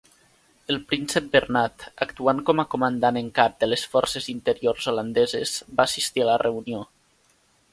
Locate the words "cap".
3.41-3.59